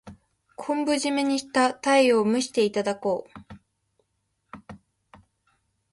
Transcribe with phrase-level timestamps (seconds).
[0.55, 4.69] 昆布じめにしたタイを蒸していただこう。